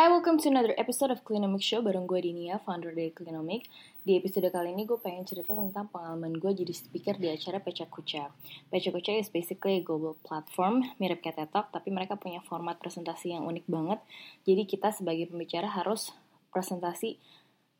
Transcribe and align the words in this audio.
Hi, 0.00 0.08
welcome 0.08 0.40
to 0.40 0.48
another 0.48 0.72
episode 0.80 1.12
of 1.12 1.20
Clinomic 1.28 1.60
Show 1.60 1.84
bareng 1.84 2.08
gue 2.08 2.24
Dinia, 2.24 2.56
founder 2.64 2.88
dari 2.88 3.12
Clinomic. 3.12 3.68
Di 4.00 4.16
episode 4.16 4.48
kali 4.48 4.72
ini 4.72 4.88
gue 4.88 4.96
pengen 4.96 5.28
cerita 5.28 5.52
tentang 5.52 5.92
pengalaman 5.92 6.40
gue 6.40 6.56
jadi 6.56 6.72
speaker 6.72 7.20
di 7.20 7.28
acara 7.28 7.60
Peca 7.60 7.84
Kuca. 7.84 8.32
Peca 8.72 8.88
Kuca 8.96 9.12
is 9.12 9.28
basically 9.28 9.76
a 9.76 9.84
global 9.84 10.16
platform, 10.24 10.88
mirip 10.96 11.20
kayak 11.20 11.36
TED 11.36 11.52
Talk, 11.52 11.68
tapi 11.68 11.92
mereka 11.92 12.16
punya 12.16 12.40
format 12.48 12.80
presentasi 12.80 13.36
yang 13.36 13.44
unik 13.44 13.68
banget. 13.68 14.00
Jadi 14.48 14.64
kita 14.64 14.88
sebagai 14.88 15.28
pembicara 15.28 15.68
harus 15.68 16.16
presentasi 16.48 17.20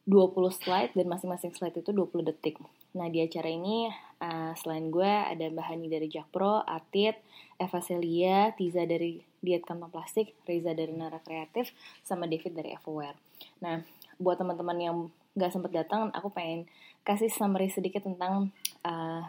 20 0.05 0.61
slide 0.61 0.93
dan 0.93 1.09
masing-masing 1.09 1.57
slide 1.57 1.81
itu 1.81 1.89
20 1.89 2.21
detik. 2.29 2.61
Nah 3.01 3.09
di 3.09 3.25
acara 3.25 3.49
ini 3.49 3.89
uh, 4.21 4.53
selain 4.61 4.93
gue 4.93 5.09
ada 5.09 5.49
Mbak 5.49 5.67
Hani 5.73 5.89
dari 5.89 6.13
Jakpro, 6.13 6.69
Atit, 6.69 7.17
Eva 7.57 7.81
Celia, 7.81 8.53
Tiza 8.53 8.85
dari 8.85 9.30
Diet 9.41 9.65
Kantong 9.65 9.93
Plastik, 9.93 10.37
Reza 10.45 10.77
dari 10.77 10.93
Nara 10.93 11.19
Kreatif, 11.21 11.73
sama 12.05 12.29
David 12.29 12.53
dari 12.57 12.77
Everywhere. 12.77 13.17
Nah 13.65 13.81
buat 14.21 14.37
teman-teman 14.37 14.79
yang 14.79 14.97
nggak 15.33 15.53
sempat 15.53 15.73
datang, 15.73 16.13
aku 16.13 16.29
pengen 16.29 16.69
kasih 17.03 17.33
summary 17.33 17.73
sedikit 17.73 18.05
tentang 18.05 18.53
uh, 18.85 19.25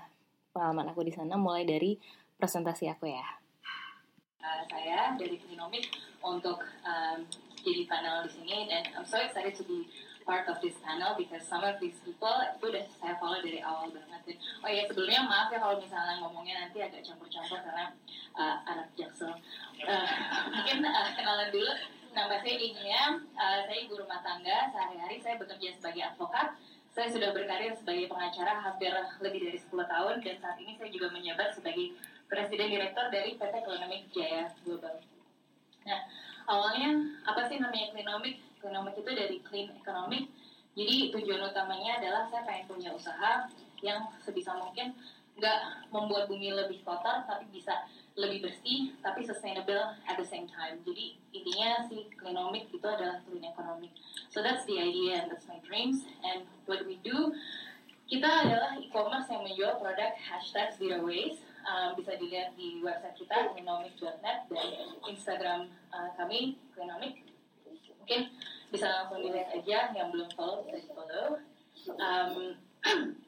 pengalaman 0.51 0.91
aku 0.91 1.07
di 1.07 1.15
sana, 1.15 1.39
mulai 1.39 1.63
dari 1.63 1.95
presentasi 2.35 2.91
aku 2.91 3.07
ya. 3.07 3.23
Uh, 4.41 4.63
saya 4.67 5.15
dari 5.15 5.39
Klinomik 5.39 5.87
untuk 6.19 6.59
um, 6.83 7.17
jadi 7.61 7.85
panel 7.87 8.25
di 8.25 8.29
sini 8.33 8.67
dan 8.67 8.83
I'm 8.97 9.05
so 9.05 9.21
excited 9.21 9.53
to 9.55 9.63
be 9.63 9.87
part 10.23 10.45
of 10.47 10.57
this 10.61 10.77
panel 10.85 11.17
because 11.17 11.43
some 11.45 11.63
of 11.63 11.77
these 11.81 11.97
people 12.05 12.31
itu 12.45 12.65
udah 12.69 12.85
saya 12.99 13.15
follow 13.17 13.39
dari 13.41 13.59
awal 13.61 13.89
banget. 13.89 14.21
Dan, 14.25 14.37
oh 14.63 14.69
ya 14.69 14.83
sebelumnya 14.85 15.21
maaf 15.25 15.49
ya 15.49 15.59
kalau 15.59 15.77
misalnya 15.81 16.21
ngomongnya 16.21 16.55
nanti 16.67 16.77
agak 16.81 17.01
campur-campur 17.03 17.59
karena 17.61 17.93
uh, 18.37 18.55
anak 18.65 18.87
jaksel. 18.95 19.33
Uh, 19.81 20.07
mungkin 20.53 20.85
uh, 20.85 21.09
kenalan 21.17 21.49
dulu. 21.49 21.73
Nama 22.11 22.43
saya 22.43 22.55
Dinia, 22.59 23.03
uh, 23.39 23.59
saya 23.63 23.77
ibu 23.87 23.95
rumah 23.95 24.19
tangga. 24.19 24.67
Sehari-hari 24.75 25.17
saya 25.23 25.39
bekerja 25.39 25.79
sebagai 25.79 26.03
advokat. 26.11 26.59
Saya 26.91 27.07
sudah 27.07 27.31
berkarir 27.31 27.71
sebagai 27.71 28.11
pengacara 28.11 28.59
hampir 28.59 28.91
lebih 29.23 29.47
dari 29.47 29.55
10 29.55 29.71
tahun 29.71 30.15
dan 30.19 30.35
saat 30.43 30.59
ini 30.59 30.75
saya 30.75 30.91
juga 30.91 31.07
menjabat 31.15 31.55
sebagai 31.55 31.95
Presiden 32.27 32.67
Direktur 32.67 33.07
dari 33.07 33.39
PT 33.39 33.55
Klinomik 33.63 34.11
Jaya 34.11 34.51
Global. 34.67 34.99
Nah, 35.87 36.01
awalnya 36.51 37.15
apa 37.23 37.47
sih 37.47 37.63
namanya 37.63 37.95
Klinomik? 37.95 38.50
Klinomik 38.61 38.95
itu 39.01 39.11
dari 39.11 39.37
clean 39.41 39.73
economic. 39.73 40.29
Jadi 40.71 41.11
tujuan 41.11 41.51
utamanya 41.51 41.99
adalah 41.99 42.23
saya 42.31 42.47
pengen 42.47 42.69
punya 42.71 42.89
usaha 42.95 43.49
yang 43.83 44.07
sebisa 44.23 44.55
mungkin 44.55 44.95
nggak 45.35 45.89
membuat 45.89 46.29
bumi 46.29 46.53
lebih 46.53 46.85
kotor, 46.85 47.25
tapi 47.25 47.49
bisa 47.49 47.89
lebih 48.19 48.45
bersih, 48.45 48.93
tapi 49.01 49.23
sustainable 49.25 49.95
at 50.05 50.15
the 50.19 50.27
same 50.27 50.45
time. 50.45 50.77
Jadi 50.83 51.17
intinya 51.31 51.87
si 51.87 52.07
Klinomik 52.19 52.69
itu 52.69 52.83
adalah 52.83 53.23
clean 53.25 53.43
economic. 53.47 53.91
So 54.29 54.43
that's 54.43 54.67
the 54.67 54.77
idea 54.77 55.23
and 55.23 55.27
that's 55.31 55.47
my 55.47 55.59
dreams. 55.63 56.03
And 56.21 56.45
what 56.67 56.83
we 56.83 56.99
do, 57.01 57.33
kita 58.11 58.27
adalah 58.27 58.75
e-commerce 58.77 59.31
yang 59.31 59.47
menjual 59.47 59.79
produk 59.79 60.11
hashtag 60.19 60.75
zero 60.75 61.07
waste. 61.07 61.41
Um, 61.61 61.93
bisa 61.93 62.17
dilihat 62.17 62.57
di 62.57 62.81
website 62.81 63.13
kita 63.21 63.53
klinomik.net 63.53 64.49
dan 64.49 64.69
Instagram 65.05 65.69
uh, 65.93 66.09
kami 66.17 66.57
klinomik 66.73 67.21
mungkin 68.01 68.33
bisa 68.71 68.87
langsung 68.87 69.19
dilihat 69.19 69.51
aja 69.51 69.91
yang 69.91 70.07
belum 70.09 70.31
follow 70.33 70.63
bisa 70.63 70.79
di 70.79 70.89
follow 70.95 71.37
um, 71.99 72.55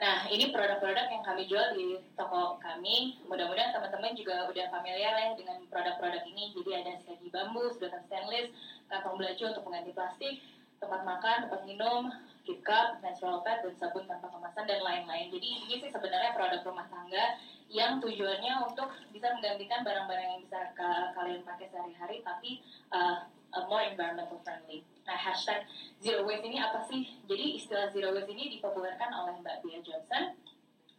Nah, 0.00 0.24
ini 0.32 0.48
produk-produk 0.48 1.12
yang 1.12 1.20
kami 1.20 1.44
jual 1.44 1.76
di 1.76 2.00
toko 2.16 2.56
kami. 2.56 3.20
Mudah-mudahan 3.28 3.76
teman-teman 3.76 4.16
juga 4.16 4.48
udah 4.48 4.72
familiar 4.72 5.12
ya 5.12 5.36
dengan 5.36 5.60
produk-produk 5.68 6.24
ini. 6.24 6.56
Jadi 6.56 6.70
ada 6.72 6.96
segi 7.04 7.28
bambu, 7.28 7.68
sedotan 7.68 8.00
stainless, 8.08 8.48
kantong 8.88 9.20
belacu 9.20 9.52
untuk 9.52 9.60
pengganti 9.60 9.92
plastik, 9.92 10.40
tempat 10.80 11.04
makan, 11.04 11.36
tempat 11.44 11.62
minum, 11.68 12.08
keep 12.48 12.64
cup, 12.64 12.96
natural 13.04 13.44
pad, 13.44 13.60
dan 13.60 13.76
sabun 13.76 14.08
tanpa 14.08 14.32
kemasan, 14.32 14.64
dan 14.64 14.80
lain-lain. 14.80 15.28
Jadi 15.36 15.48
ini 15.68 15.74
sih 15.84 15.92
sebenarnya 15.92 16.32
produk 16.32 16.64
rumah 16.64 16.88
tangga 16.88 17.36
yang 17.70 18.02
tujuannya 18.02 18.66
untuk 18.66 18.90
bisa 19.14 19.30
menggantikan 19.38 19.86
barang-barang 19.86 20.26
yang 20.26 20.40
bisa 20.42 20.74
kalian 21.14 21.46
pakai 21.46 21.70
sehari-hari, 21.70 22.18
tapi 22.26 22.58
uh, 22.90 23.30
more 23.70 23.86
environmental 23.86 24.42
friendly. 24.42 24.82
Nah, 25.06 25.14
hashtag 25.14 25.66
zero 26.02 26.26
waste 26.26 26.46
ini 26.46 26.58
apa 26.58 26.82
sih? 26.86 27.06
Jadi 27.30 27.58
istilah 27.62 27.90
zero 27.94 28.10
waste 28.10 28.30
ini 28.30 28.58
dipopulerkan 28.58 29.10
oleh 29.14 29.38
Mbak 29.38 29.62
Bia 29.62 29.78
Johnson 29.86 30.34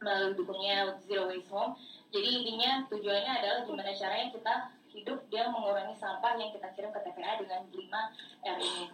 melalui 0.01 0.33
dukungnya 0.33 0.97
Zero 1.05 1.29
Waste 1.29 1.47
Home. 1.53 1.77
Jadi 2.09 2.41
intinya 2.41 2.83
tujuannya 2.89 3.31
adalah 3.37 3.59
gimana 3.63 3.93
caranya 3.93 4.27
kita 4.33 4.53
hidup 4.91 5.23
dia 5.31 5.47
mengurangi 5.47 5.95
sampah 5.95 6.35
yang 6.35 6.51
kita 6.51 6.67
kirim 6.75 6.91
ke 6.91 6.99
TPA 6.99 7.39
dengan 7.39 7.63
5 7.69 7.77
R 8.43 8.57
ini. 8.59 8.85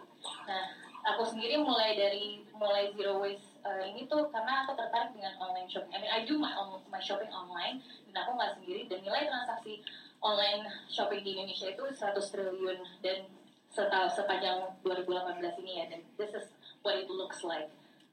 Nah, 0.46 0.64
aku 1.10 1.22
sendiri 1.26 1.58
mulai 1.58 1.98
dari 1.98 2.44
mulai 2.54 2.92
zero 2.94 3.18
waste 3.18 3.47
uh, 3.64 3.82
ini 3.82 4.06
tuh 4.06 4.28
karena 4.30 4.66
aku 4.66 4.78
tertarik 4.78 5.14
dengan 5.14 5.34
online 5.40 5.68
shopping. 5.70 5.92
I 5.94 5.98
mean, 6.02 6.12
I 6.12 6.20
do 6.26 6.38
my 6.38 6.52
my 6.90 7.02
shopping 7.02 7.30
online 7.30 7.82
dan 8.10 8.26
aku 8.26 8.30
nggak 8.36 8.52
sendiri 8.58 8.80
dan 8.86 9.00
nilai 9.02 9.26
transaksi 9.26 9.82
online 10.22 10.66
shopping 10.90 11.22
di 11.22 11.38
Indonesia 11.38 11.70
itu 11.70 11.84
100 11.94 12.32
triliun 12.34 12.78
dan 13.02 13.18
setahu 13.70 14.08
sepanjang 14.10 14.64
2018 14.82 15.60
ini 15.62 15.72
ya 15.78 15.84
dan 15.92 16.00
this 16.16 16.32
is 16.34 16.46
what 16.82 16.96
it 16.96 17.06
looks 17.06 17.44
like 17.44 17.68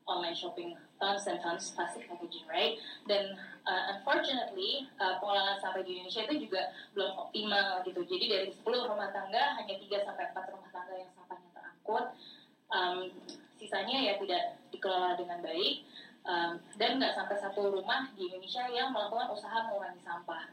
online 0.06 0.36
shopping 0.38 0.78
tons 1.02 1.26
and 1.26 1.42
tons 1.42 1.74
plastic 1.74 2.06
packaging 2.06 2.46
right 2.46 2.78
dan 3.10 3.34
uh, 3.66 3.96
unfortunately 3.96 4.86
uh, 5.02 5.18
pengelolaan 5.18 5.58
sampah 5.58 5.82
di 5.82 5.98
Indonesia 5.98 6.28
itu 6.30 6.46
juga 6.46 6.70
belum 6.94 7.12
optimal 7.28 7.82
gitu 7.88 8.06
jadi 8.06 8.26
dari 8.30 8.50
10 8.54 8.62
rumah 8.68 9.10
tangga 9.10 9.58
hanya 9.58 9.74
3 9.74 10.06
sampai 10.06 10.26
4 10.30 10.54
rumah 10.54 10.70
tangga 10.70 10.94
yang 10.94 11.12
sampahnya 11.18 11.50
terangkut 11.56 12.06
um, 12.70 12.98
sisanya 13.56 13.98
ya 14.02 14.14
tidak 14.20 14.60
dikelola 14.72 15.16
dengan 15.16 15.40
baik 15.40 15.88
um, 16.28 16.60
dan 16.76 17.00
nggak 17.00 17.16
sampai 17.16 17.38
satu 17.40 17.72
rumah 17.72 18.10
di 18.18 18.28
Indonesia 18.28 18.68
yang 18.74 18.92
melakukan 18.92 19.32
usaha 19.32 19.70
mengurangi 19.70 20.02
sampah. 20.04 20.50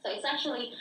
So 0.00 0.12
it's 0.12 0.24
actually 0.24 0.72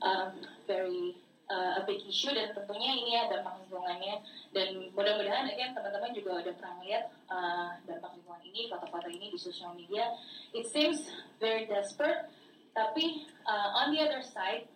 um, 0.00 0.36
very 0.68 1.16
uh, 1.48 1.80
a 1.80 1.82
big 1.84 2.02
issue 2.06 2.32
dan 2.32 2.52
tentunya 2.52 2.92
ini 2.96 3.10
ya 3.16 3.22
dampak 3.30 3.60
lingkungannya 3.64 4.20
dan 4.52 4.68
mudah-mudahan 4.92 5.48
again 5.48 5.72
teman-teman 5.72 6.12
juga 6.12 6.44
udah 6.44 6.54
pernah 6.58 6.74
melihat 6.80 7.04
uh, 7.30 7.70
dampak 7.86 8.10
lingkungan 8.18 8.42
ini 8.44 8.60
foto-foto 8.68 9.08
ini 9.08 9.32
di 9.32 9.38
sosial 9.38 9.72
media. 9.74 10.12
It 10.52 10.68
seems 10.70 11.08
very 11.40 11.64
desperate 11.68 12.28
tapi 12.76 13.24
uh, 13.48 13.80
on 13.80 13.96
the 13.96 14.04
other 14.04 14.20
side 14.20 14.68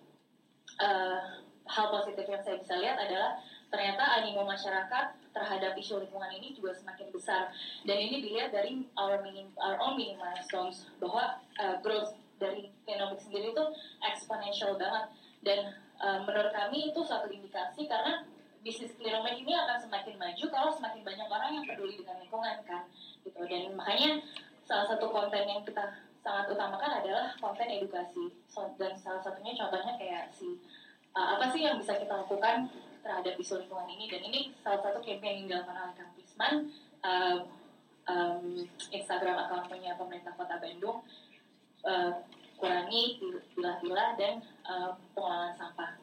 uh, 0.80 1.44
hal 1.68 1.86
positif 1.92 2.24
yang 2.26 2.42
saya 2.42 2.56
bisa 2.58 2.74
lihat 2.80 2.96
adalah 2.96 3.38
ternyata 3.70 4.02
animo 4.18 4.42
masyarakat 4.42 5.06
terhadap 5.30 5.72
isu 5.78 6.02
lingkungan 6.02 6.30
ini 6.34 6.50
juga 6.52 6.74
semakin 6.74 7.08
besar. 7.14 7.54
Dan 7.86 7.96
ini 8.02 8.18
dilihat 8.20 8.50
dari 8.50 8.82
our 8.98 9.22
minim, 9.22 9.48
our 9.62 9.78
own 9.78 9.94
mini 9.94 10.18
milestones 10.18 10.90
bahwa 10.98 11.38
uh, 11.62 11.78
growth 11.80 12.12
dari 12.42 12.74
fenomik 12.82 13.22
sendiri 13.22 13.54
itu 13.54 13.64
eksponensial 14.02 14.74
banget. 14.74 15.14
Dan 15.40 15.60
uh, 16.02 16.26
menurut 16.26 16.50
kami 16.50 16.90
itu 16.90 17.00
suatu 17.06 17.30
indikasi 17.30 17.86
karena 17.86 18.26
bisnis 18.60 18.92
clearoman 18.98 19.40
ini 19.40 19.56
akan 19.56 19.80
semakin 19.80 20.20
maju 20.20 20.44
kalau 20.52 20.70
semakin 20.74 21.00
banyak 21.00 21.28
orang 21.30 21.50
yang 21.56 21.64
peduli 21.64 21.94
dengan 22.02 22.18
lingkungan 22.18 22.56
kan? 22.66 22.84
Gitu. 23.22 23.40
Dan 23.46 23.72
makanya 23.78 24.20
salah 24.66 24.86
satu 24.90 25.08
konten 25.08 25.46
yang 25.46 25.62
kita 25.62 25.94
sangat 26.20 26.52
utamakan 26.52 27.00
adalah 27.00 27.32
konten 27.38 27.70
edukasi. 27.70 28.34
So, 28.50 28.68
dan 28.76 28.98
salah 28.98 29.22
satunya 29.24 29.56
contohnya 29.56 29.96
kayak 29.96 30.34
si 30.34 30.58
uh, 31.14 31.38
apa 31.38 31.48
sih 31.54 31.64
yang 31.64 31.80
bisa 31.80 31.96
kita 31.96 32.12
lakukan 32.12 32.68
terhadap 33.00 33.34
isu 33.40 33.64
lingkungan 33.64 33.88
ini 33.88 34.04
dan 34.08 34.22
ini 34.24 34.40
salah 34.60 34.80
satu 34.84 35.00
campaign 35.00 35.44
yang 35.44 35.46
dilakukan 35.48 35.76
oleh 35.76 35.94
Kang 35.96 36.12
Pisman 36.16 36.54
uh, 37.04 37.38
um, 38.08 38.44
Instagram 38.92 39.36
akunnya 39.48 39.96
pemerintah 39.96 40.32
Kota 40.36 40.56
Bandung 40.60 41.04
uh, 41.84 42.12
kurangi 42.60 43.16
pilah-pilah 43.56 44.20
dan 44.20 44.44
uh, 44.68 44.92
pengelolaan 45.16 45.56
sampah. 45.56 45.96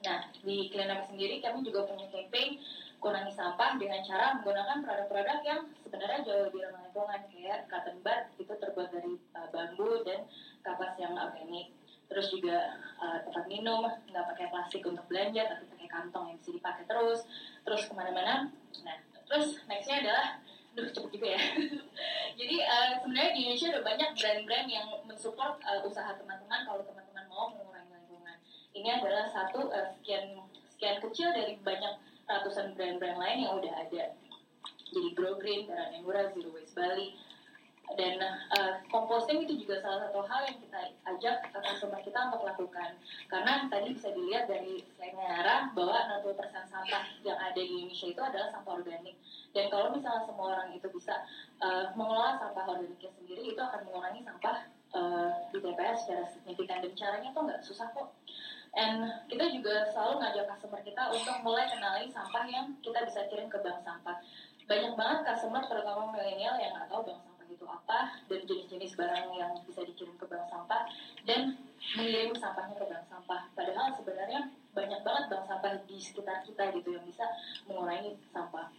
Nah, 0.00 0.32
di 0.40 0.70
Klinik 0.72 1.04
sendiri 1.10 1.42
kami 1.44 1.66
juga 1.66 1.84
punya 1.84 2.08
campaign 2.08 2.56
kurangi 3.00 3.32
sampah 3.32 3.80
dengan 3.80 4.00
cara 4.04 4.38
menggunakan 4.38 4.84
produk-produk 4.84 5.38
yang 5.42 5.60
sebenarnya 5.82 6.20
jauh 6.24 6.42
lebih 6.52 6.68
ramah 6.68 6.84
lingkungan 6.84 7.20
kayak 7.32 7.58
cotton 7.72 7.96
bud 8.04 8.22
itu 8.36 8.52
terbuat 8.52 8.88
dari 8.92 9.12
uh, 9.34 9.48
bambu 9.50 10.04
dan 10.04 10.20
kapas 10.62 10.94
yang 11.00 11.16
organik. 11.16 11.72
Terus 12.12 12.26
juga 12.28 12.76
uh, 13.00 13.18
tempat 13.24 13.44
minum 13.48 13.88
nggak 13.88 14.24
pakai 14.36 14.46
plastik 14.52 14.84
untuk 14.84 15.04
belanja 15.08 15.42
tapi 15.48 15.64
kantong 15.90 16.30
yang 16.30 16.38
bisa 16.38 16.50
dipakai 16.54 16.86
terus. 16.86 17.26
Terus 17.66 17.82
ke 17.90 17.92
mana-mana. 17.92 18.48
Nah, 18.86 18.96
terus 19.26 19.58
nextnya 19.66 20.06
adalah 20.06 20.26
Duh, 20.70 20.86
cepet 20.86 21.10
juga 21.18 21.28
ya. 21.34 21.42
Jadi 22.40 22.56
uh, 22.62 23.02
sebenarnya 23.02 23.32
di 23.34 23.40
Indonesia 23.42 23.68
ada 23.74 23.82
banyak 23.82 24.10
brand-brand 24.14 24.68
yang 24.70 24.86
mensupport 25.02 25.58
uh, 25.66 25.82
usaha 25.82 26.14
teman-teman 26.14 26.62
kalau 26.62 26.86
teman-teman 26.86 27.26
mau 27.26 27.50
mengurangi 27.50 27.90
lingkungan. 27.90 28.38
Ini 28.70 28.88
adalah 29.02 29.26
satu 29.26 29.66
uh, 29.66 29.90
sekian 29.98 30.38
sekian 30.70 31.02
kecil 31.02 31.34
dari 31.34 31.58
banyak 31.58 31.98
ratusan 32.30 32.78
brand-brand 32.78 33.18
lain 33.18 33.38
yang 33.42 33.58
udah 33.58 33.72
ada. 33.82 34.14
Jadi 34.90 35.10
Grow 35.14 35.38
Green, 35.38 35.70
Murah, 36.02 36.30
Zero 36.34 36.50
Waste 36.54 36.74
Bali, 36.74 37.14
dan 37.98 38.22
uh, 38.54 38.74
itu 39.30 39.54
juga 39.66 39.82
salah 39.82 40.06
satu 40.06 40.22
hal 40.26 40.40
yang 40.46 40.58
kita 40.62 40.78
ajak 41.10 41.36
customer 41.50 42.00
kita 42.02 42.18
untuk 42.30 42.42
lakukan. 42.46 42.94
Karena 43.26 43.66
tadi 43.66 43.94
bisa 43.94 44.10
dilihat 44.14 44.46
dari 44.46 44.82
Nara 45.14 45.70
bahwa 45.74 46.22
60% 46.22 46.70
sampah 46.70 47.04
yang 47.26 47.38
ada 47.38 47.58
di 47.58 47.86
Indonesia 47.86 48.06
itu 48.10 48.22
adalah 48.22 48.48
sampah 48.54 48.72
organik. 48.78 49.16
Dan 49.50 49.66
kalau 49.70 49.90
misalnya 49.94 50.22
semua 50.26 50.46
orang 50.54 50.70
itu 50.74 50.86
bisa 50.94 51.26
uh, 51.62 51.90
mengelola 51.98 52.38
sampah 52.38 52.64
organiknya 52.78 53.10
sendiri 53.18 53.42
itu 53.54 53.60
akan 53.60 53.80
mengurangi 53.90 54.22
sampah 54.22 54.56
uh, 54.94 55.30
di 55.50 55.58
TPS 55.58 55.98
secara 56.06 56.24
signifikan. 56.30 56.78
Dan 56.82 56.92
caranya 56.94 57.28
tuh 57.34 57.42
nggak 57.46 57.62
susah 57.66 57.88
kok. 57.90 58.14
And 58.78 59.26
kita 59.26 59.50
juga 59.50 59.90
selalu 59.90 60.22
ngajak 60.22 60.46
customer 60.54 60.80
kita 60.86 61.02
untuk 61.10 61.36
mulai 61.42 61.66
kenali 61.66 62.06
sampah 62.06 62.46
yang 62.46 62.70
kita 62.78 63.02
bisa 63.02 63.26
kirim 63.26 63.50
ke 63.50 63.58
bank 63.58 63.82
sampah. 63.82 64.22
Banyak 64.70 64.94
banget 64.94 65.18
customer, 65.26 65.66
terutama 65.66 66.14
milenial 66.14 66.54
yang 66.62 66.78
nggak 66.78 66.86
tahu 66.86 67.02
bank 67.02 67.18
sampah 67.18 67.39
itu 67.50 67.66
apa 67.66 68.22
dan 68.30 68.40
jenis-jenis 68.46 68.94
barang 68.94 69.28
yang 69.34 69.52
bisa 69.66 69.82
dikirim 69.82 70.14
ke 70.16 70.26
bank 70.30 70.46
sampah 70.48 70.86
dan 71.26 71.58
mengirim 71.98 72.32
sampahnya 72.38 72.74
ke 72.78 72.86
bank 72.86 73.04
sampah. 73.10 73.40
Padahal 73.52 73.92
sebenarnya 73.98 74.50
banyak 74.70 75.00
banget 75.02 75.24
bank 75.28 75.44
sampah 75.50 75.72
di 75.84 75.98
sekitar 75.98 76.46
kita 76.46 76.70
gitu 76.78 76.94
yang 76.94 77.04
bisa 77.04 77.26
mengurangi 77.66 78.14
sampah. 78.30 78.70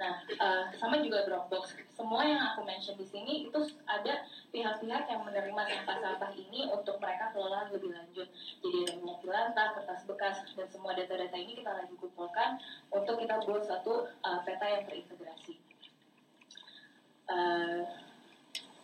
Nah, 0.00 0.24
uh, 0.40 0.64
sama 0.80 0.96
juga 1.04 1.28
Dropbox. 1.28 1.76
Semua 1.92 2.24
yang 2.24 2.40
aku 2.40 2.64
mention 2.64 2.96
di 2.96 3.04
sini 3.04 3.52
itu 3.52 3.60
ada 3.84 4.24
pihak-pihak 4.48 5.04
yang 5.12 5.20
menerima 5.28 5.60
sampah-sampah 5.60 6.32
ini 6.40 6.72
untuk 6.72 6.96
mereka 7.04 7.28
kelola 7.36 7.68
lebih 7.68 7.92
lanjut. 7.92 8.24
Jadi 8.64 8.76
ada 8.88 8.92
minyak 8.96 9.20
jelantah, 9.20 9.68
kertas 9.76 10.08
bekas, 10.08 10.40
dan 10.56 10.66
semua 10.72 10.96
data-data 10.96 11.36
ini 11.36 11.52
kita 11.52 11.84
lagi 11.84 11.92
kumpulkan 12.00 12.56
untuk 12.88 13.20
kita 13.20 13.44
buat 13.44 13.68
satu 13.68 14.08
uh, 14.24 14.40
peta 14.48 14.66
yang 14.72 14.88
terintegrasi. 14.88 15.60
Uh, 17.28 17.84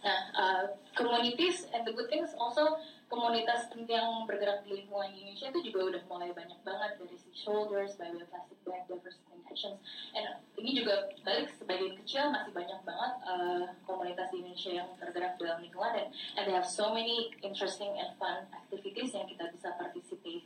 Nah, 0.06 0.20
uh, 0.38 0.64
communities 0.94 1.66
and 1.74 1.82
the 1.82 1.90
good 1.90 2.06
things 2.06 2.30
also 2.38 2.78
komunitas 3.10 3.66
yang 3.90 4.22
bergerak 4.22 4.62
di 4.62 4.78
lingkungan 4.78 5.10
Indonesia 5.10 5.50
itu 5.50 5.70
juga 5.74 5.90
udah 5.90 6.02
mulai 6.06 6.30
banyak 6.30 6.62
banget 6.62 6.90
dari 7.02 7.18
si 7.18 7.30
shoulders, 7.34 7.98
by 7.98 8.14
plastic 8.30 8.58
bag, 8.62 8.86
diversity 8.86 9.26
actions. 9.50 9.82
And 10.14 10.38
ini 10.62 10.78
juga 10.78 11.10
balik 11.26 11.50
sebagian 11.58 11.98
kecil 12.04 12.30
masih 12.30 12.52
banyak 12.54 12.80
banget 12.86 13.12
uh, 13.24 13.66
komunitas 13.82 14.30
di 14.30 14.46
Indonesia 14.46 14.72
yang 14.84 14.88
bergerak 15.00 15.40
dalam 15.42 15.58
lingkungan 15.58 15.90
dan 15.96 16.08
and 16.38 16.44
they 16.44 16.54
have 16.54 16.68
so 16.68 16.94
many 16.94 17.32
interesting 17.40 17.90
and 17.96 18.14
fun 18.20 18.46
activities 18.52 19.10
yang 19.10 19.26
kita 19.26 19.48
bisa 19.48 19.74
participate 19.74 20.44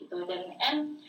gitu 0.00 0.16
dan 0.24 0.56
and 0.62 1.02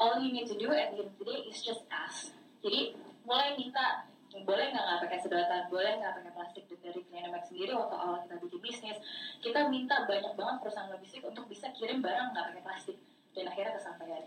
all 0.00 0.18
you 0.18 0.32
need 0.32 0.48
to 0.48 0.56
do 0.56 0.72
at 0.72 0.90
the 0.94 1.04
end 1.04 1.10
of 1.10 1.14
the 1.20 1.24
day 1.28 1.46
is 1.46 1.62
just 1.62 1.84
ask. 1.92 2.32
Jadi 2.64 2.96
mulai 3.28 3.54
minta 3.54 4.08
boleh 4.44 4.74
nggak 4.74 4.84
nggak 4.84 5.00
pakai 5.08 5.18
sedotan, 5.22 5.64
boleh 5.72 5.96
nggak 6.02 6.14
pakai 6.20 6.32
plastik 6.34 6.64
dari 6.68 7.00
Klinemek 7.06 7.44
sendiri 7.46 7.72
waktu 7.72 7.96
awal 7.96 8.18
kita 8.26 8.34
bikin 8.42 8.60
bisnis, 8.60 8.98
kita 9.40 9.60
minta 9.72 10.04
banyak 10.04 10.32
banget 10.36 10.56
perusahaan 10.60 10.90
logistik 10.92 11.22
untuk 11.24 11.46
bisa 11.48 11.70
kirim 11.72 12.04
barang 12.04 12.34
nggak 12.34 12.46
pakai 12.52 12.62
plastik 12.66 12.96
dan 13.32 13.48
akhirnya 13.48 13.72
kesampaian. 13.78 14.24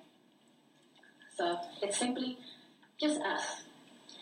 So 1.35 1.59
it's 1.83 1.99
simply 1.99 2.39
just 2.97 3.21
us. 3.21 3.63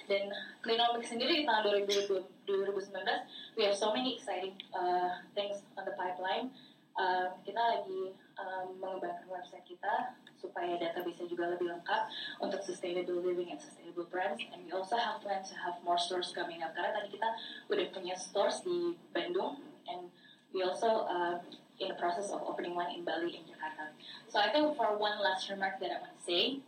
Dan 0.08 0.32
Klinomik 0.64 1.04
sendiri 1.04 1.44
di 1.44 1.46
tahun 1.46 1.84
2019, 1.84 3.60
we 3.60 3.68
have 3.68 3.76
so 3.76 3.92
many 3.92 4.16
exciting 4.16 4.56
uh, 4.72 5.20
things 5.36 5.60
on 5.76 5.84
the 5.84 5.92
pipeline. 6.00 6.48
Uh, 6.96 7.36
kita 7.44 7.60
lagi 7.60 8.16
um, 8.38 8.78
mengembangkan 8.78 9.26
website 9.30 9.66
kita 9.66 10.14
supaya 10.38 10.78
data 10.78 11.02
bisa 11.02 11.26
juga 11.26 11.50
lebih 11.50 11.70
lengkap 11.74 12.10
untuk 12.42 12.62
sustainable 12.62 13.20
living 13.22 13.50
and 13.50 13.60
sustainable 13.60 14.06
brands. 14.08 14.42
And 14.54 14.66
we 14.66 14.72
also 14.72 14.98
have 14.98 15.22
plans 15.22 15.50
to 15.50 15.58
have 15.58 15.82
more 15.82 15.98
stores 15.98 16.30
coming 16.34 16.62
up. 16.62 16.78
Karena 16.78 16.94
tadi 16.94 17.18
kita 17.18 17.30
udah 17.70 17.86
punya 17.92 18.16
stores 18.16 18.62
di 18.62 18.94
Bandung 19.12 19.62
and 19.90 20.14
we 20.54 20.62
also 20.62 21.10
uh, 21.10 21.42
in 21.80 21.90
the 21.90 21.98
process 21.98 22.30
of 22.34 22.42
opening 22.46 22.74
one 22.74 22.90
in 22.94 23.06
Bali 23.06 23.38
in 23.38 23.44
Jakarta. 23.46 23.94
So 24.30 24.40
I 24.40 24.50
think 24.50 24.74
for 24.78 24.98
one 24.98 25.22
last 25.22 25.50
remark 25.50 25.80
that 25.82 25.94
I 25.94 25.98
want 26.02 26.18
to 26.18 26.24
say, 26.26 26.62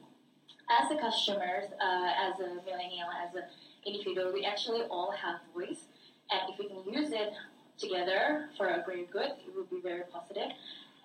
as 0.70 0.92
a 0.92 0.98
customers, 1.02 1.66
uh, 1.82 2.30
as 2.30 2.38
a 2.40 2.62
millennial, 2.62 3.10
as 3.10 3.34
an 3.34 3.50
individual, 3.86 4.32
we 4.34 4.46
actually 4.46 4.86
all 4.90 5.12
have 5.12 5.42
voice. 5.54 5.90
And 6.30 6.54
if 6.54 6.60
we 6.60 6.70
can 6.70 6.86
use 6.86 7.10
it 7.10 7.34
together 7.80 8.50
for 8.58 8.68
a 8.68 8.84
great 8.86 9.10
good, 9.10 9.34
it 9.42 9.50
would 9.56 9.70
be 9.70 9.82
very 9.82 10.04
positive. 10.14 10.52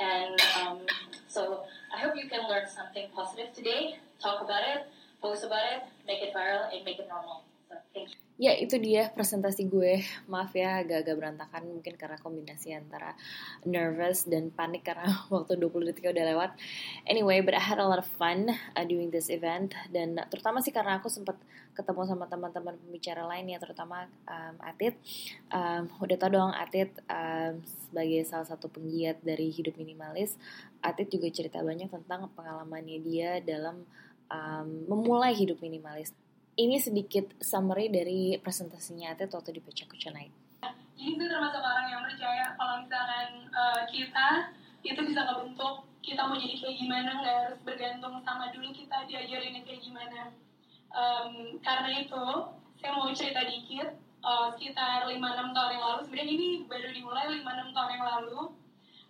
And 0.05 0.41
um, 0.61 0.79
so 1.29 1.63
I 1.95 2.01
hope 2.01 2.15
you 2.17 2.29
can 2.29 2.49
learn 2.49 2.67
something 2.69 3.07
positive 3.15 3.55
today, 3.55 3.97
talk 4.21 4.43
about 4.43 4.63
it, 4.63 4.87
post 5.23 5.45
about 5.45 5.65
it, 5.73 5.83
make 6.07 6.23
it 6.23 6.35
viral, 6.35 6.69
and 6.75 6.85
make 6.85 6.99
it 6.99 7.09
normal. 7.09 7.43
Ya 8.35 8.51
itu 8.59 8.83
dia 8.83 9.15
presentasi 9.15 9.71
gue. 9.71 10.03
Maaf 10.27 10.59
ya 10.59 10.83
agak-agak 10.83 11.15
berantakan 11.15 11.71
Mungkin 11.71 11.95
karena 11.95 12.19
kombinasi 12.19 12.75
antara 12.75 13.15
Nervous 13.63 14.27
dan 14.27 14.51
panik 14.51 14.83
Karena 14.83 15.07
waktu 15.35 15.55
20 15.55 15.95
detik 15.95 16.11
udah 16.11 16.27
lewat. 16.35 16.51
Anyway 17.07 17.39
but 17.47 17.55
I 17.55 17.63
had 17.63 17.79
a 17.79 17.87
lot 17.87 18.03
of 18.03 18.11
fun 18.19 18.51
uh, 18.51 18.83
Doing 18.83 19.15
this 19.15 19.31
event. 19.31 19.79
Dan 19.87 20.19
terutama 20.35 20.59
sih 20.59 20.75
karena 20.75 20.99
aku 20.99 21.07
sempat 21.07 21.39
Ketemu 21.79 22.07
sama 22.11 22.27
teman-teman 22.27 22.75
pembicara 22.75 23.23
lain 23.23 23.55
ya 23.55 23.63
Terutama 23.63 24.11
um, 24.27 24.55
Atit. 24.67 24.99
Um, 25.55 25.87
Udah 26.03 26.19
tau 26.19 26.35
dong 26.35 26.51
Atit 26.59 26.91
um, 27.07 27.63
Sebagai 27.63 28.27
salah 28.27 28.51
satu 28.51 28.67
penggiat 28.67 29.23
dari 29.23 29.55
hidup 29.55 29.79
minimalis 29.79 30.35
Atit 30.83 31.07
juga 31.07 31.31
cerita 31.31 31.63
banyak 31.63 31.87
tentang 31.87 32.27
pengalamannya 32.35 32.99
dia 32.99 33.39
Dalam 33.39 33.87
um, 34.27 34.69
memulai 34.91 35.39
hidup 35.39 35.63
minimalis 35.63 36.11
ini 36.55 36.79
sedikit 36.79 37.35
summary 37.43 37.91
dari 37.91 38.39
presentasinya 38.39 39.15
Atet 39.15 39.35
waktu 39.35 39.59
di 39.59 39.61
Pecah 39.63 39.87
Kucha 39.91 40.11
Night. 40.15 40.31
Jadi 40.95 41.19
itu 41.19 41.25
termasuk 41.27 41.59
orang 41.59 41.87
yang 41.91 42.03
percaya 42.07 42.55
kalau 42.55 42.81
misalkan 42.87 43.51
uh, 43.51 43.83
kita 43.91 44.55
itu 44.87 45.01
bisa 45.03 45.21
ngebentuk 45.27 45.85
kita 46.05 46.21
mau 46.29 46.37
jadi 46.37 46.55
kayak 46.61 46.77
gimana 46.77 47.11
nggak 47.25 47.37
harus 47.49 47.61
bergantung 47.65 48.21
sama 48.23 48.53
dulu 48.53 48.71
kita 48.71 49.09
diajarin 49.09 49.65
kayak 49.67 49.83
gimana. 49.83 50.23
Um, 50.95 51.59
karena 51.59 52.07
itu 52.07 52.25
saya 52.79 52.91
mau 52.95 53.11
cerita 53.11 53.43
dikit 53.43 53.99
uh, 54.23 54.55
sekitar 54.55 55.11
5-6 55.11 55.19
tahun 55.57 55.71
yang 55.75 55.85
lalu 55.85 56.01
sebenarnya 56.07 56.35
ini 56.39 56.49
baru 56.71 56.89
dimulai 56.95 57.27
5-6 57.43 57.75
tahun 57.75 57.91
yang 57.99 58.05
lalu 58.07 58.41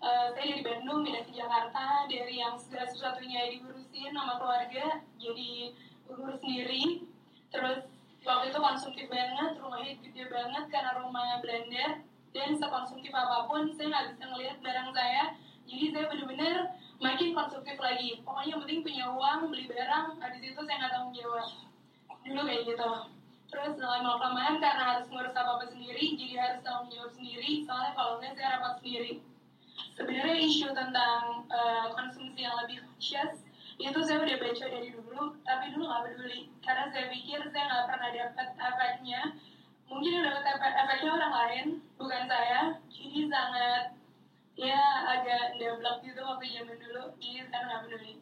uh, 0.00 0.26
saya 0.32 0.44
dari 0.48 0.62
Bandung 0.64 1.04
pindah 1.04 1.24
ke 1.28 1.32
Jakarta 1.36 2.08
dari 2.08 2.34
yang 2.40 2.56
segala 2.56 2.88
sesuatunya 2.88 3.52
diurusin 3.52 4.16
sama 4.16 4.40
keluarga 4.40 5.04
jadi 5.20 5.76
urus 6.08 6.40
sendiri 6.40 7.04
terus 7.54 7.86
waktu 8.26 8.50
itu 8.50 8.58
konsumtif 8.58 9.06
banget 9.06 9.54
rumahnya 9.62 9.94
gede 10.02 10.24
banget 10.26 10.64
karena 10.74 10.90
rumah 10.98 11.38
Belanda 11.38 12.02
dan 12.34 12.58
sekonsumtif 12.58 13.14
apa 13.14 13.46
pun 13.46 13.70
saya 13.78 13.94
nggak 13.94 14.06
bisa 14.10 14.24
ngelihat 14.26 14.58
barang 14.58 14.90
saya. 14.90 15.24
Jadi 15.64 15.86
saya 15.94 16.04
benar-benar 16.10 16.56
makin 16.98 17.30
konsumtif 17.30 17.78
lagi. 17.78 18.20
Pokoknya 18.26 18.58
yang 18.58 18.60
penting 18.66 18.80
punya 18.82 19.04
uang 19.14 19.54
beli 19.54 19.64
barang 19.70 20.18
habis 20.18 20.42
itu 20.42 20.60
saya 20.66 20.76
nggak 20.82 20.92
tanggung 20.92 21.14
jawab. 21.14 21.46
Dulu 22.26 22.40
kayak 22.42 22.62
gitu. 22.66 22.90
Terus 23.54 23.74
lama 23.78 24.18
kelamaan 24.18 24.56
karena 24.58 24.82
harus 24.82 25.06
ngurus 25.14 25.30
apa 25.30 25.50
apa 25.62 25.66
sendiri 25.70 26.18
jadi 26.18 26.34
harus 26.42 26.60
tanggung 26.66 26.90
jawab 26.90 27.12
sendiri. 27.14 27.62
Soalnya 27.62 27.92
kalau 27.94 28.18
nggak 28.18 28.34
saya 28.34 28.48
rapat 28.58 28.74
sendiri. 28.82 29.12
Sebenarnya 29.94 30.36
isu 30.42 30.68
tentang 30.74 31.46
uh, 31.54 31.86
konsumsi 31.94 32.42
yang 32.42 32.58
lebih 32.66 32.82
conscious 32.82 33.43
itu 33.74 33.98
saya 34.06 34.22
udah 34.22 34.38
baca 34.38 34.64
dari 34.70 34.88
dulu 34.94 35.22
tapi 35.42 35.64
dulu 35.74 35.84
nggak 35.90 36.02
peduli. 36.06 36.40
Karena 36.62 36.84
saya 36.94 37.06
pikir 37.10 37.40
saya 37.50 37.64
nggak 37.66 37.86
pernah 37.90 38.10
dapat 38.14 38.48
efeknya. 38.54 39.20
Mungkin 39.90 40.12
udah 40.22 40.30
dapat 40.30 40.44
efek 40.54 40.72
efeknya 40.78 41.10
orang 41.10 41.32
lain 41.34 41.66
bukan 41.98 42.22
saya. 42.30 42.60
Jadi 42.86 43.20
sangat 43.26 43.84
ya 44.54 44.82
agak 45.10 45.58
ndablak 45.58 45.96
gitu 46.06 46.20
waktu 46.22 46.46
zaman 46.54 46.78
dulu. 46.78 47.04
Jadi 47.18 47.40
sekarang 47.50 47.66
nggak 47.66 47.82
peduli. 47.90 48.14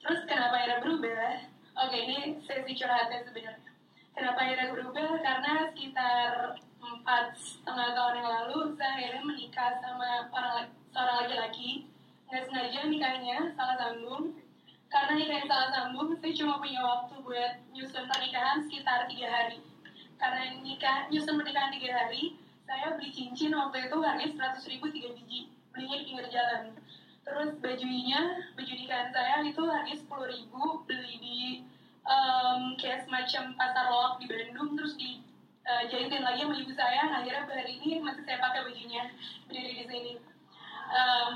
Terus 0.00 0.20
kenapa 0.24 0.54
akhirnya 0.56 0.78
berubah? 0.80 1.34
Oke 1.76 1.96
ini 2.08 2.18
sesi 2.48 2.72
curhatnya 2.72 3.20
sebenarnya. 3.28 3.72
Kenapa 4.16 4.38
akhirnya 4.48 4.72
berubah? 4.72 5.08
Karena 5.20 5.52
sekitar 5.68 6.56
empat 6.80 7.36
setengah 7.36 7.92
tahun 7.92 8.14
yang 8.22 8.28
lalu 8.32 8.58
saya 8.80 8.92
akhirnya 8.96 9.22
menikah 9.28 9.76
sama 9.84 10.32
orang 10.32 10.72
seorang 10.88 11.16
laki-laki. 11.20 11.84
Nggak 12.32 12.42
sengaja 12.48 12.80
nikahnya 12.88 13.36
salah 13.52 13.76
sambung 13.76 14.45
karena 15.04 15.28
yang 15.28 15.44
salah 15.44 15.68
sambung, 15.68 16.16
saya 16.16 16.32
cuma 16.32 16.56
punya 16.56 16.80
waktu 16.80 17.14
buat 17.20 17.52
nyusun 17.76 18.08
pernikahan 18.08 18.64
sekitar 18.64 19.04
tiga 19.12 19.28
hari. 19.28 19.60
Karena 20.16 20.56
nikah, 20.64 21.12
nyusun 21.12 21.36
pernikahan 21.36 21.68
tiga 21.76 21.90
hari, 21.92 22.40
saya 22.64 22.96
beli 22.96 23.12
cincin 23.12 23.52
waktu 23.52 23.92
itu 23.92 23.96
harganya 24.00 24.32
seratus 24.32 24.64
ribu 24.72 24.88
tiga 24.88 25.12
biji, 25.12 25.52
belinya 25.70 25.96
di 26.00 26.04
pinggir 26.08 26.26
jalan. 26.32 26.62
Terus 27.28 27.50
bajunya, 27.60 28.20
baju 28.56 28.72
nikahan 28.72 29.08
saya 29.12 29.44
itu 29.44 29.62
harganya 29.68 29.96
sepuluh 30.00 30.26
ribu, 30.32 30.62
beli 30.88 31.14
di 31.20 31.40
um, 32.08 32.72
kayak 32.80 33.04
semacam 33.04 33.52
pasar 33.60 33.86
loak 33.92 34.24
di 34.24 34.26
Bandung, 34.32 34.80
terus 34.80 34.96
di 34.96 35.20
uh, 35.68 35.84
jahitin 35.92 36.24
lagi 36.24 36.40
sama 36.40 36.56
ibu 36.56 36.72
saya. 36.72 37.02
Nah, 37.12 37.20
akhirnya 37.20 37.44
hari 37.44 37.76
ini 37.84 38.00
masih 38.00 38.24
saya 38.24 38.40
pakai 38.40 38.64
bajunya 38.64 39.12
berdiri 39.44 39.72
di 39.76 39.84
sini. 39.84 40.12
Um, 40.86 41.34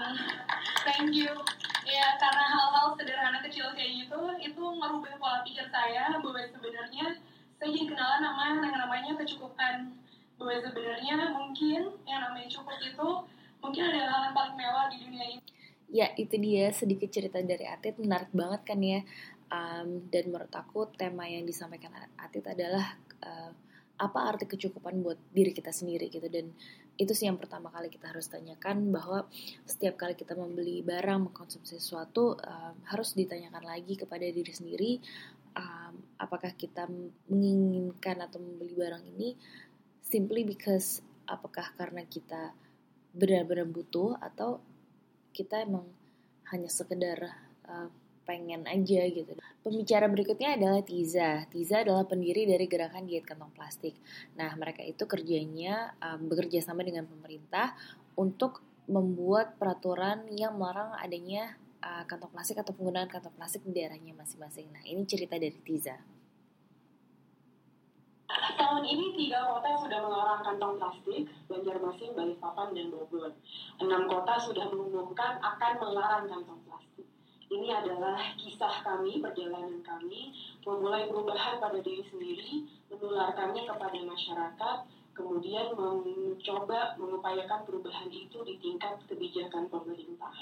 thank 0.87 1.11
you 1.11 1.31
ya 1.91 2.07
karena 2.23 2.45
hal-hal 2.47 2.95
sederhana 2.95 3.43
kecil 3.43 3.73
kayak 3.75 4.07
gitu 4.07 4.21
itu 4.39 4.63
merubah 4.63 5.17
pola 5.19 5.39
pikir 5.43 5.67
saya 5.75 6.15
bahwa 6.23 6.39
sebenarnya 6.47 7.19
saya 7.59 7.69
jadi 7.73 7.87
kenalan 7.91 8.21
nama 8.23 8.43
yang 8.63 8.79
namanya 8.79 9.13
kecukupan 9.19 9.99
bahwa 10.39 10.55
sebenarnya 10.63 11.35
mungkin 11.35 11.83
yang 12.07 12.21
namanya 12.23 12.47
cukup 12.47 12.79
itu 12.79 13.09
mungkin 13.59 13.83
ada 13.91 14.01
hal 14.07 14.21
yang 14.31 14.37
paling 14.39 14.55
mewah 14.55 14.87
di 14.87 14.97
dunia 15.03 15.25
ini 15.37 15.43
Ya, 15.91 16.15
itu 16.15 16.39
dia 16.39 16.71
sedikit 16.71 17.11
cerita 17.11 17.43
dari 17.43 17.67
Atit. 17.67 17.99
Menarik 17.99 18.31
banget 18.31 18.63
kan 18.63 18.79
ya. 18.79 19.03
Um, 19.51 20.07
dan 20.07 20.31
menurut 20.31 20.55
aku 20.55 20.87
tema 20.95 21.27
yang 21.27 21.43
disampaikan 21.43 21.91
Atit 22.15 22.47
adalah 22.47 22.95
uh, 23.27 23.51
apa 23.99 24.19
arti 24.23 24.47
kecukupan 24.47 25.03
buat 25.03 25.19
diri 25.35 25.51
kita 25.51 25.75
sendiri 25.75 26.07
gitu. 26.07 26.31
Dan 26.31 26.55
itu 27.01 27.17
sih 27.17 27.25
yang 27.25 27.41
pertama 27.41 27.73
kali 27.73 27.89
kita 27.89 28.13
harus 28.13 28.29
tanyakan 28.29 28.93
bahwa 28.93 29.25
setiap 29.65 29.97
kali 29.97 30.13
kita 30.13 30.37
membeli 30.37 30.85
barang, 30.85 31.33
mengkonsumsi 31.33 31.81
sesuatu, 31.81 32.37
um, 32.37 32.75
harus 32.93 33.17
ditanyakan 33.17 33.65
lagi 33.65 33.97
kepada 33.97 34.29
diri 34.29 34.53
sendiri 34.53 34.93
um, 35.57 35.95
apakah 36.21 36.53
kita 36.55 36.87
menginginkan 37.31 38.21
atau 38.21 38.39
membeli 38.39 38.75
barang 38.77 39.05
ini 39.17 39.35
simply 40.05 40.45
because 40.45 41.01
apakah 41.27 41.73
karena 41.79 42.05
kita 42.05 42.53
benar-benar 43.11 43.67
butuh 43.67 44.19
atau 44.21 44.63
kita 45.35 45.63
emang 45.67 45.87
hanya 46.51 46.71
sekedar 46.71 47.19
uh, 47.67 47.89
pengen 48.25 48.63
aja 48.69 49.03
gitu. 49.11 49.33
Pembicara 49.61 50.07
berikutnya 50.07 50.57
adalah 50.57 50.81
Tiza. 50.81 51.45
Tiza 51.51 51.83
adalah 51.83 52.07
pendiri 52.07 52.47
dari 52.47 52.65
gerakan 52.71 53.05
diet 53.05 53.27
kantong 53.27 53.53
plastik. 53.53 53.99
Nah, 54.39 54.55
mereka 54.55 54.81
itu 54.87 55.05
kerjanya 55.05 55.93
um, 56.01 56.31
bekerja 56.31 56.63
sama 56.65 56.87
dengan 56.87 57.05
pemerintah 57.05 57.75
untuk 58.17 58.63
membuat 58.91 59.55
peraturan 59.59 60.27
yang 60.35 60.59
melarang 60.59 60.95
adanya 60.99 61.55
uh, 61.83 62.05
kantong 62.07 62.33
plastik 62.33 62.59
atau 62.61 62.73
penggunaan 62.75 63.11
kantong 63.11 63.35
plastik 63.35 63.63
di 63.67 63.73
daerahnya 63.75 64.17
masing-masing. 64.17 64.71
Nah, 64.73 64.83
ini 64.87 65.03
cerita 65.05 65.37
dari 65.37 65.59
Tiza. 65.61 65.97
Tahun 68.31 68.87
ini 68.87 69.11
tiga 69.19 69.43
kota 69.43 69.75
sudah 69.75 69.99
melarang 70.07 70.41
kantong 70.47 70.79
plastik, 70.79 71.27
Banjarmasin, 71.51 72.15
Balikpapan, 72.15 72.71
dan 72.79 72.87
Bogor. 72.95 73.35
Enam 73.83 74.07
kota 74.07 74.39
sudah 74.39 74.71
mengumumkan 74.71 75.43
akan 75.43 75.73
melarang 75.83 76.25
kantong 76.31 76.61
plastik. 76.63 76.70
Ini 77.51 77.69
adalah 77.75 78.39
kisah 78.39 78.87
kami, 78.87 79.19
perjalanan 79.19 79.83
kami, 79.83 80.31
memulai 80.63 81.11
perubahan 81.11 81.59
pada 81.59 81.83
diri 81.83 82.07
sendiri, 82.07 82.71
menularkannya 82.95 83.67
kepada 83.67 83.99
masyarakat, 83.99 84.77
kemudian 85.19 85.75
mencoba 85.75 86.95
mengupayakan 86.95 87.67
perubahan 87.67 88.07
itu 88.07 88.39
di 88.47 88.55
tingkat 88.63 89.03
kebijakan 89.11 89.67
pemerintah. 89.67 90.35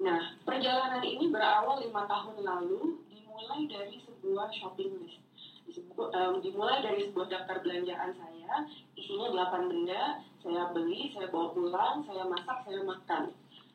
Nah, 0.00 0.32
perjalanan 0.48 1.04
ini 1.04 1.28
berawal 1.28 1.84
lima 1.84 2.08
tahun 2.08 2.40
lalu, 2.40 3.04
dimulai 3.12 3.68
dari 3.68 4.00
sebuah 4.00 4.48
shopping 4.56 5.04
list 5.04 5.28
um, 5.76 6.40
dimulai 6.40 6.80
dari 6.80 7.10
sebuah 7.10 7.28
daftar 7.28 7.60
belanjaan 7.60 8.10
saya, 8.16 8.52
isinya 8.96 9.28
8 9.52 9.70
benda, 9.70 10.02
saya 10.40 10.62
beli, 10.72 11.12
saya 11.12 11.28
bawa 11.28 11.52
pulang, 11.52 11.96
saya 12.08 12.24
masak, 12.24 12.58
saya 12.64 12.80
makan. 12.86 13.22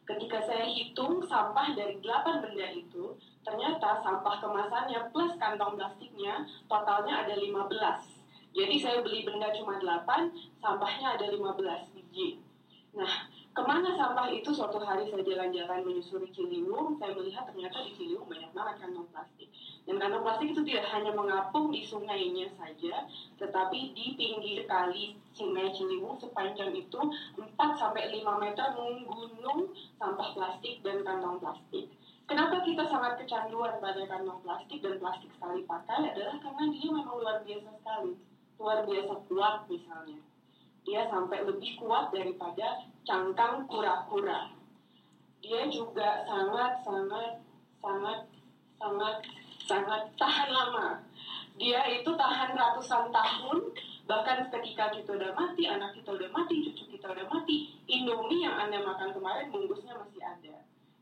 Ketika 0.03 0.43
saya 0.43 0.67
hitung 0.67 1.23
sampah 1.23 1.71
dari 1.79 1.95
8 2.03 2.43
benda 2.43 2.67
itu, 2.75 3.15
ternyata 3.39 4.03
sampah 4.03 4.35
kemasannya 4.43 4.99
plus 5.15 5.31
kantong 5.39 5.79
plastiknya 5.79 6.43
totalnya 6.67 7.23
ada 7.23 7.39
15. 7.39 7.71
Jadi 8.53 8.75
saya 8.77 8.99
beli 8.99 9.23
benda 9.23 9.47
cuma 9.55 9.79
8, 9.79 10.59
sampahnya 10.59 11.15
ada 11.15 11.25
15 11.31 11.95
biji. 11.95 12.43
Nah, 12.93 13.31
ke 13.31 13.61
mana 13.63 13.95
sampah 13.95 14.27
itu 14.29 14.51
suatu 14.51 14.77
hari 14.83 15.07
saya 15.07 15.23
jalan-jalan 15.23 15.81
menyusuri 15.87 16.29
Ciliwung, 16.35 16.99
saya 16.99 17.15
melihat 17.15 17.47
ternyata 17.47 17.81
di 17.81 17.95
Ciliwung 17.97 18.27
banyak 18.27 18.51
banget 18.53 18.75
kantong 18.83 19.07
plastik. 19.09 19.49
Dan 19.83 19.99
kantong 19.99 20.23
plastik 20.23 20.55
itu 20.55 20.63
tidak 20.63 20.87
hanya 20.95 21.11
mengapung 21.11 21.67
di 21.67 21.83
sungainya 21.83 22.47
saja, 22.55 23.03
tetapi 23.35 23.91
di 23.91 24.15
pinggir 24.15 24.63
kali 24.63 25.19
Sungai 25.35 25.75
Ciliwung 25.75 26.15
sepanjang 26.23 26.71
itu 26.71 26.99
4 27.35 27.51
sampai 27.75 28.15
5 28.15 28.43
meter 28.43 28.67
menggunung 28.79 29.75
sampah 29.99 30.29
plastik 30.31 30.79
dan 30.87 31.03
kantong 31.03 31.43
plastik. 31.43 31.91
Kenapa 32.23 32.63
kita 32.63 32.87
sangat 32.87 33.19
kecanduan 33.19 33.83
pada 33.83 34.07
kantong 34.07 34.39
plastik 34.47 34.79
dan 34.79 34.95
plastik 35.03 35.27
sekali 35.35 35.67
pakai 35.67 36.15
adalah 36.15 36.39
karena 36.39 36.63
dia 36.71 36.87
memang 36.87 37.15
luar 37.19 37.37
biasa 37.43 37.69
sekali. 37.83 38.13
Luar 38.55 38.79
biasa 38.87 39.13
kuat 39.27 39.67
misalnya 39.67 40.19
dia 40.83 41.07
sampai 41.07 41.47
lebih 41.47 41.79
kuat 41.79 42.11
daripada 42.11 42.83
cangkang 43.07 43.67
kura-kura. 43.71 44.51
Dia 45.43 45.67
juga 45.71 46.23
sangat 46.27 46.83
sangat 46.83 47.31
sangat 47.79 48.19
sangat 48.79 49.15
sangat 49.63 50.11
tahan 50.19 50.49
lama. 50.51 50.99
Dia 51.55 51.85
itu 51.89 52.09
tahan 52.09 52.57
ratusan 52.57 53.13
tahun, 53.13 53.57
bahkan 54.09 54.49
ketika 54.49 54.89
kita 54.89 55.15
udah 55.15 55.31
mati, 55.37 55.69
anak 55.69 55.93
kita 55.93 56.17
udah 56.17 56.29
mati, 56.33 56.65
cucu 56.65 56.97
kita 56.97 57.13
udah 57.13 57.29
mati, 57.29 57.77
Indomie 57.85 58.43
yang 58.43 58.57
Anda 58.57 58.81
makan 58.81 59.13
kemarin 59.13 59.53
bungkusnya 59.53 59.93
masih 59.93 60.21
ada. 60.23 60.55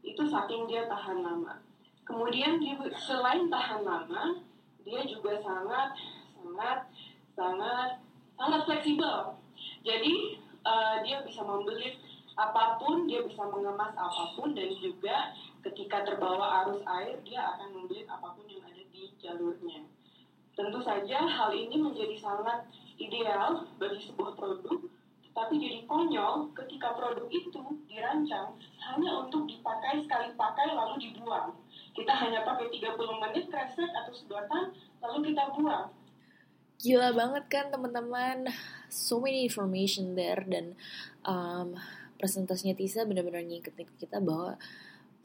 Itu 0.03 0.27
saking 0.27 0.67
dia 0.67 0.85
tahan 0.91 1.23
lama. 1.23 1.63
Kemudian 2.03 2.59
dia 2.59 2.75
selain 2.99 3.47
tahan 3.47 3.87
lama, 3.87 4.43
dia 4.83 5.01
juga 5.07 5.39
sangat 5.39 5.95
sangat 6.35 6.79
sangat 7.37 7.89
sangat 8.35 8.61
fleksibel 8.65 9.37
jadi 9.85 10.13
uh, 10.65 10.95
dia 11.05 11.21
bisa 11.25 11.45
membeli 11.45 11.97
apa 12.39 12.79
pun, 12.79 13.07
dia 13.07 13.23
bisa 13.23 13.43
mengemas 13.47 13.91
apa 13.95 14.35
pun 14.35 14.55
dan 14.55 14.71
juga 14.79 15.35
ketika 15.65 16.07
terbawa 16.07 16.65
arus 16.65 16.81
air 17.01 17.19
dia 17.27 17.43
akan 17.55 17.67
membeli 17.75 18.07
apa 18.07 18.33
pun 18.33 18.45
yang 18.47 18.63
ada 18.63 18.83
di 18.91 19.11
jalurnya. 19.19 19.83
Tentu 20.55 20.79
saja 20.83 21.19
hal 21.27 21.51
ini 21.55 21.75
menjadi 21.79 22.15
sangat 22.19 22.67
ideal 22.99 23.67
bagi 23.79 23.99
sebuah 24.03 24.35
produk, 24.35 24.79
tapi 25.31 25.59
jadi 25.59 25.87
konyol 25.87 26.51
ketika 26.55 26.95
produk 26.95 27.27
itu 27.31 27.61
dirancang 27.87 28.55
hanya 28.83 29.11
untuk 29.27 29.47
dipakai 29.47 30.03
sekali 30.03 30.35
pakai 30.35 30.75
lalu 30.75 31.09
dibuang. 31.09 31.55
Kita 31.91 32.13
hanya 32.15 32.47
pakai 32.47 32.71
30 32.71 32.95
menit 33.19 33.45
kresek 33.51 33.91
atau 33.91 34.13
sedotan 34.15 34.71
lalu 35.03 35.31
kita 35.31 35.43
buang 35.55 35.91
gila 36.81 37.13
banget 37.13 37.45
kan 37.45 37.65
teman-teman 37.69 38.49
so 38.89 39.21
many 39.21 39.45
information 39.45 40.17
there 40.17 40.41
dan 40.49 40.73
um, 41.29 41.77
presentasinya 42.21 42.77
Tisa 42.77 43.01
benar-benar 43.09 43.41
ngikutin 43.41 43.97
kita 43.97 44.21
bahwa 44.21 44.61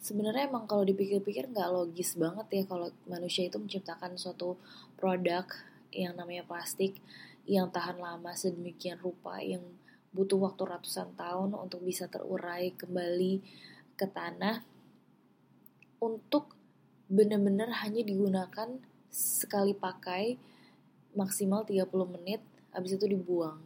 sebenarnya 0.01 0.49
emang 0.49 0.65
kalau 0.65 0.89
dipikir-pikir 0.89 1.53
nggak 1.53 1.69
logis 1.69 2.17
banget 2.17 2.47
ya 2.49 2.63
kalau 2.65 2.89
manusia 3.05 3.45
itu 3.45 3.61
menciptakan 3.61 4.17
suatu 4.17 4.57
produk 4.97 5.45
yang 5.93 6.17
namanya 6.17 6.49
plastik 6.49 6.97
yang 7.45 7.69
tahan 7.69 8.01
lama 8.01 8.33
sedemikian 8.33 8.97
rupa 8.97 9.37
yang 9.45 9.61
butuh 10.17 10.41
waktu 10.41 10.65
ratusan 10.65 11.13
tahun 11.13 11.53
untuk 11.53 11.85
bisa 11.85 12.09
terurai 12.09 12.73
kembali 12.73 13.45
ke 14.01 14.09
tanah 14.09 14.65
untuk 16.01 16.57
benar-benar 17.07 17.71
hanya 17.85 18.03
digunakan 18.03 18.81
sekali 19.13 19.73
pakai 19.73 20.37
maksimal 21.17 21.65
30 21.65 21.89
menit, 22.13 22.45
habis 22.75 22.95
itu 22.95 23.09
dibuang. 23.09 23.57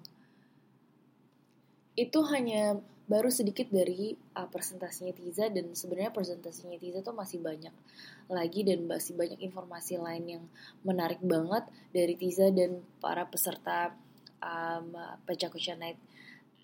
Itu 1.98 2.22
hanya 2.30 2.78
baru 3.10 3.26
sedikit 3.26 3.66
dari 3.74 4.14
uh, 4.38 4.46
presentasinya 4.46 5.10
Tiza 5.10 5.50
dan 5.50 5.74
sebenarnya 5.74 6.14
presentasinya 6.14 6.78
Tiza 6.78 7.02
tuh 7.02 7.10
masih 7.10 7.42
banyak 7.42 7.74
lagi 8.30 8.62
dan 8.62 8.86
masih 8.86 9.18
banyak 9.18 9.42
informasi 9.42 9.98
lain 9.98 10.38
yang 10.38 10.44
menarik 10.86 11.18
banget 11.18 11.66
dari 11.90 12.14
Tiza 12.14 12.54
dan 12.54 12.86
para 13.02 13.26
peserta 13.26 13.98
um, 14.38 14.94
Pecakucha 15.26 15.74
Night 15.74 15.98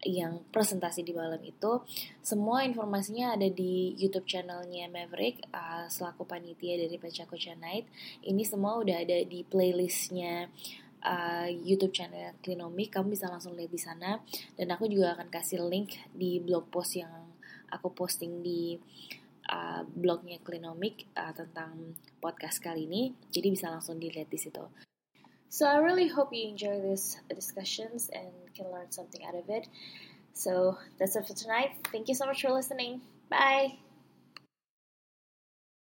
yang 0.07 0.47
presentasi 0.55 1.03
di 1.03 1.11
malam 1.11 1.43
itu. 1.43 1.83
Semua 2.23 2.63
informasinya 2.63 3.35
ada 3.35 3.51
di 3.51 3.99
YouTube 3.99 4.31
channelnya 4.31 4.87
Maverick 4.87 5.43
uh, 5.51 5.91
selaku 5.91 6.23
panitia 6.23 6.79
dari 6.79 6.95
Pecakucha 6.95 7.59
Night. 7.59 7.91
Ini 8.23 8.47
semua 8.47 8.79
udah 8.79 9.03
ada 9.03 9.19
di 9.27 9.43
playlistnya 9.43 10.47
uh, 11.03 11.49
YouTube 11.51 11.93
channel 11.93 12.37
Klinomik 12.41 12.95
kamu 12.95 13.13
bisa 13.13 13.29
langsung 13.29 13.59
lihat 13.59 13.73
di 13.73 13.81
sana 13.81 14.21
dan 14.55 14.69
aku 14.73 14.89
juga 14.89 15.19
akan 15.19 15.29
kasih 15.29 15.65
link 15.67 15.97
di 16.15 16.39
blog 16.41 16.71
post 16.71 16.97
yang 16.97 17.13
aku 17.69 17.93
posting 17.93 18.41
di 18.41 18.79
uh, 19.51 19.83
blognya 19.85 20.39
Klinomik 20.41 21.11
uh, 21.19 21.35
tentang 21.35 21.99
podcast 22.23 22.63
kali 22.63 22.87
ini 22.87 23.13
jadi 23.29 23.49
bisa 23.53 23.67
langsung 23.69 24.01
dilihat 24.01 24.31
di 24.31 24.41
situ 24.41 24.65
So 25.49 25.65
I 25.65 25.79
really 25.79 26.09
hope 26.09 26.35
you 26.37 26.49
enjoy 26.49 26.81
this 26.83 27.17
discussions 27.33 28.11
and 28.13 28.29
can 28.55 28.67
learn 28.71 28.91
something 28.91 29.25
out 29.25 29.35
of 29.35 29.49
it. 29.49 29.69
So 30.35 30.77
that's 30.99 31.17
it 31.17 31.27
for 31.27 31.35
tonight. 31.35 31.71
Thank 31.93 32.09
you 32.09 32.15
so 32.15 32.27
much 32.27 32.43
for 32.43 32.53
listening. 32.53 33.01
Bye. 33.31 33.86